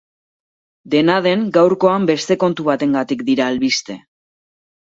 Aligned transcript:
Dena 0.93 1.17
den, 1.25 1.43
gaurkoan 1.59 2.09
beste 2.13 2.39
kontu 2.45 2.67
batengatik 2.71 3.23
dira 3.29 3.47
albiste. 3.53 4.01